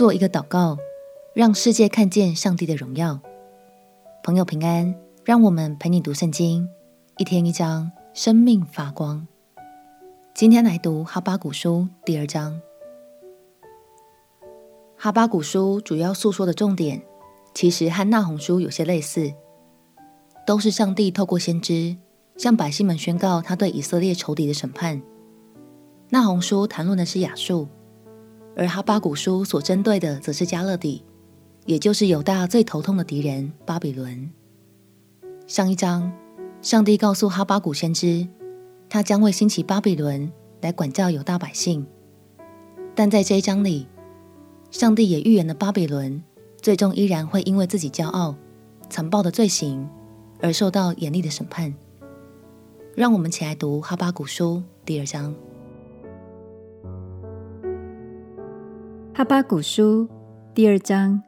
[0.00, 0.78] 做一个祷告，
[1.34, 3.20] 让世界看见上帝的荣耀。
[4.24, 4.94] 朋友平安，
[5.26, 6.66] 让我们陪你读圣经，
[7.18, 9.28] 一天一章，生命发光。
[10.34, 12.62] 今天来读哈巴谷书第二章。
[14.96, 17.02] 哈巴谷书主要诉说的重点，
[17.52, 19.34] 其实和那鸿书有些类似，
[20.46, 21.98] 都是上帝透过先知
[22.38, 25.02] 向百姓们宣告他对以色列仇敌的审判。
[26.08, 27.68] 那鸿书谈论的是亚述。
[28.60, 31.02] 而哈巴谷书所针对的，则是迦勒底，
[31.64, 34.30] 也就是犹大最头痛的敌人巴比伦。
[35.46, 36.12] 上一章，
[36.60, 38.28] 上帝告诉哈巴谷先知，
[38.86, 41.86] 他将会兴起巴比伦来管教犹大百姓。
[42.94, 43.88] 但在这一章里，
[44.70, 46.22] 上帝也预言了巴比伦
[46.60, 48.36] 最终依然会因为自己骄傲、
[48.90, 49.88] 残暴的罪行
[50.42, 51.74] 而受到严厉的审判。
[52.94, 55.34] 让我们起来读哈巴谷书第二章。
[59.20, 60.08] 哈巴谷书
[60.54, 61.22] 第二章：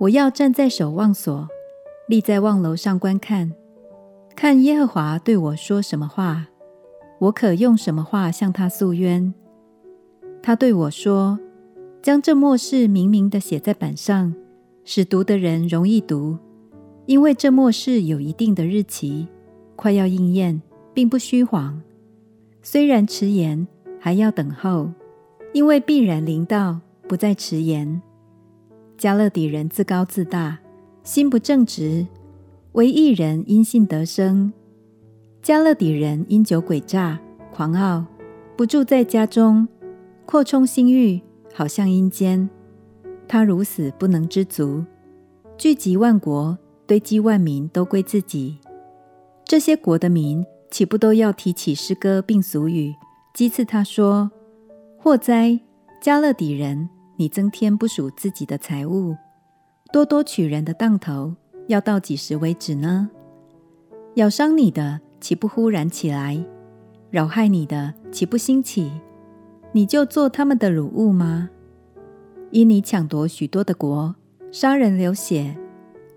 [0.00, 1.46] 我要站在守望所，
[2.08, 3.52] 立在望楼上观看，
[4.34, 6.48] 看耶和华对我说什么话，
[7.20, 9.32] 我可用什么话向他诉冤。
[10.42, 11.38] 他对我说
[12.02, 14.34] ：“将这末世明明的写在板上，
[14.82, 16.36] 使读的人容易读，
[17.04, 19.28] 因为这末世有一定的日期，
[19.76, 20.60] 快要应验，
[20.92, 21.80] 并不虚谎。
[22.60, 23.68] 虽然迟延，
[24.00, 24.90] 还要等候。”
[25.56, 28.02] 因为必然临到，不再迟延。
[28.98, 30.58] 迦勒底人自高自大，
[31.02, 32.06] 心不正直；
[32.72, 34.52] 惟义人因信得生。
[35.42, 37.18] 迦勒底人因酒诡诈，
[37.50, 38.04] 狂傲，
[38.54, 39.66] 不住在家中，
[40.26, 41.22] 扩充心欲，
[41.54, 42.50] 好像阴间。
[43.26, 44.84] 他如死，不能知足，
[45.56, 48.58] 聚集万国，堆积万民，都归自己。
[49.46, 52.94] 这些国的民，岂不都要提起诗歌并俗语，
[53.34, 54.30] 讥刺他说？
[55.06, 55.60] 祸灾，
[56.02, 56.88] 迦勒底人！
[57.14, 59.14] 你增添不属自己的财物，
[59.92, 61.36] 多多取人的当头，
[61.68, 63.08] 要到几时为止呢？
[64.16, 66.44] 咬伤你的，岂不忽然起来？
[67.08, 68.90] 扰害你的，岂不兴起？
[69.70, 71.50] 你就做他们的掳物吗？
[72.50, 74.16] 因你抢夺许多的国，
[74.50, 75.56] 杀人流血，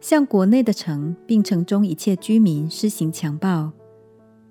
[0.00, 3.70] 向国内的城并城中一切居民施行强暴，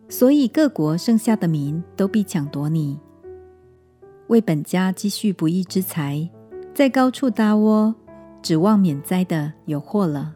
[0.08, 3.00] 所以各国剩下的民都必抢夺你。
[4.28, 6.30] 为本家积蓄不义之财，
[6.74, 7.96] 在高处搭窝，
[8.42, 10.36] 指望免灾的有祸了。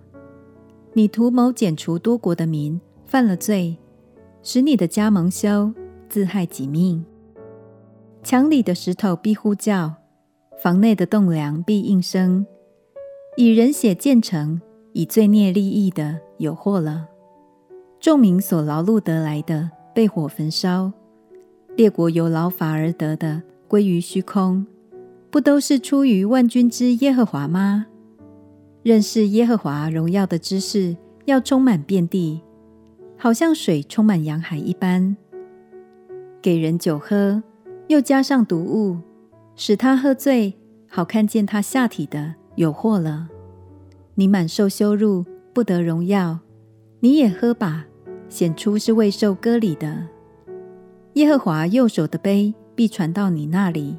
[0.93, 3.77] 你图谋剪除多国的民，犯了罪，
[4.43, 5.73] 使你的家蒙羞，
[6.07, 7.05] 自害己命。
[8.23, 9.93] 墙里的石头必呼叫，
[10.61, 12.45] 房内的栋梁必应声。
[13.35, 14.61] 以人血建成，
[14.93, 17.07] 以罪孽利益的有祸了。
[17.99, 20.91] 众民所劳碌得来的，被火焚烧；
[21.75, 23.41] 列国由劳乏而得的，
[23.71, 24.67] 归于虚空，
[25.29, 27.85] 不都是出于万军之耶和华吗？
[28.83, 32.41] 认识耶和华荣耀的知识要充满遍地，
[33.17, 35.15] 好像水充满洋海一般。
[36.41, 37.41] 给人酒喝，
[37.87, 38.97] 又加上毒物，
[39.55, 40.53] 使他喝醉，
[40.89, 43.29] 好看见他下体的有祸了。
[44.15, 45.23] 你满受羞辱，
[45.53, 46.39] 不得荣耀，
[46.99, 47.85] 你也喝吧，
[48.27, 50.09] 显出是未受割礼的。
[51.13, 52.53] 耶和华右手的杯。
[52.81, 53.95] 必传到你那里，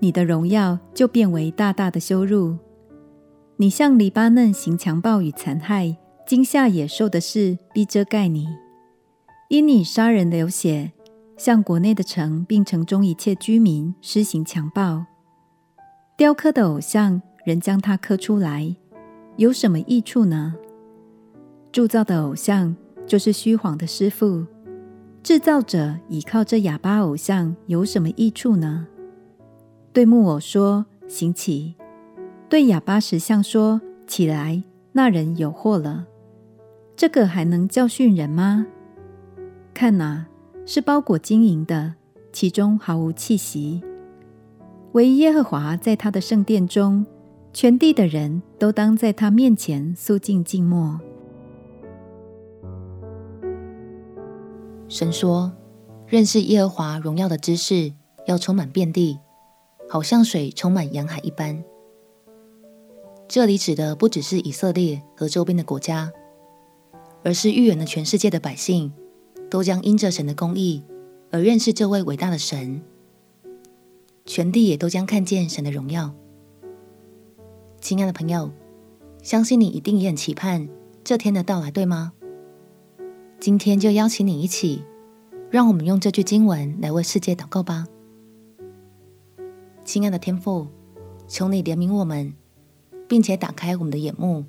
[0.00, 2.56] 你的荣耀就变为大大的羞辱。
[3.58, 5.96] 你向黎巴嫩行强暴与残害、
[6.26, 8.48] 惊吓野兽的事，必遮盖你。
[9.50, 10.90] 因你杀人流血，
[11.36, 15.06] 向国内的城并城中一切居民施行强暴。
[16.16, 18.74] 雕刻的偶像，人将它刻出来，
[19.36, 20.56] 有什么益处呢？
[21.70, 22.74] 铸造的偶像，
[23.06, 24.44] 就是虚谎的师傅。
[25.22, 28.88] 制造者倚靠这哑巴偶像有什么益处呢？
[29.92, 31.76] 对木偶说：“行起。”
[32.50, 36.06] 对哑巴石像说：“起来。”那人有祸了。
[36.96, 38.66] 这个还能教训人吗？
[39.72, 40.26] 看哪，
[40.66, 41.94] 是包裹金银的，
[42.32, 43.80] 其中毫无气息。
[44.92, 47.06] 惟耶和华在他的圣殿中，
[47.52, 51.00] 全地的人都当在他面前肃静静默。
[54.92, 55.50] 神说
[56.06, 57.94] ：“认识耶和华荣耀的知识
[58.26, 59.18] 要充满遍地，
[59.88, 61.64] 好像水充满洋海一般。”
[63.26, 66.12] 这里指的不只是以色列和周边的国家，
[67.24, 68.92] 而是预言了全世界的百姓
[69.50, 70.84] 都将因着神的公义
[71.30, 72.82] 而认识这位伟大的神，
[74.26, 76.12] 全地也都将看见神的荣耀。
[77.80, 78.50] 亲爱的朋友，
[79.22, 80.68] 相信你一定也很期盼
[81.02, 82.12] 这天的到来，对吗？
[83.42, 84.84] 今天就邀请你一起，
[85.50, 87.88] 让我们用这句经文来为世界祷告吧。
[89.84, 90.68] 亲爱的天父，
[91.26, 92.32] 求你怜悯我们，
[93.08, 94.44] 并且打开我们的眼目，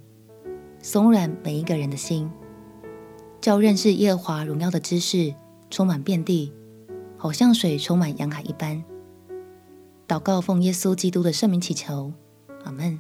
[0.79, 2.29] 松软每一个人的心，
[3.41, 5.33] 叫认识耶和华荣耀的知识
[5.71, 6.53] 充满遍地，
[7.17, 8.83] 好像水充满洋海一般。
[10.07, 12.13] 祷告奉耶稣基督的圣名祈求，
[12.63, 12.99] 阿门。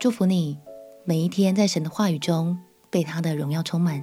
[0.00, 0.58] 祝福你
[1.04, 2.58] 每一天在神的话语中
[2.88, 4.02] 被他的荣耀充满。